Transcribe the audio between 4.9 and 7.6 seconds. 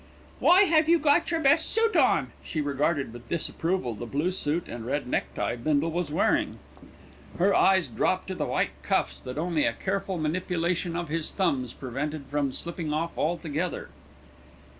necktie Bindle was wearing. Her